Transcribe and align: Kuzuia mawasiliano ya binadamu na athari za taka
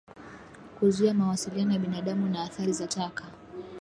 Kuzuia 0.79 1.13
mawasiliano 1.13 1.73
ya 1.73 1.79
binadamu 1.79 2.27
na 2.29 2.43
athari 2.43 2.73
za 2.73 2.87
taka 2.87 3.25